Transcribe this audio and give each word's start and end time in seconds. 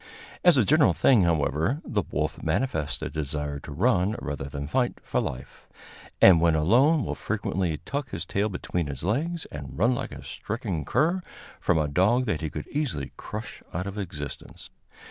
As 0.43 0.57
a 0.57 0.65
general 0.65 0.93
thing, 0.93 1.25
however, 1.25 1.79
the 1.85 2.01
wolf 2.09 2.41
manifests 2.41 3.03
a 3.03 3.09
desire 3.11 3.59
to 3.59 3.71
run, 3.71 4.15
rather 4.19 4.45
than 4.45 4.65
fight, 4.65 4.93
for 5.03 5.21
life, 5.21 5.69
and 6.19 6.41
when 6.41 6.55
alone 6.55 7.05
will 7.05 7.13
frequently 7.13 7.77
tuck 7.77 8.09
his 8.09 8.25
tail 8.25 8.49
between 8.49 8.87
his 8.87 9.03
legs, 9.03 9.45
and 9.51 9.77
run 9.77 9.93
like 9.93 10.11
a 10.11 10.23
stricken 10.23 10.85
cur 10.85 11.21
from 11.59 11.77
a 11.77 11.87
dog 11.87 12.25
that 12.25 12.41
he 12.41 12.49
could 12.49 12.67
easily 12.69 13.11
crush 13.15 13.61
out 13.75 13.85
of 13.85 13.99
existence. 13.99 14.71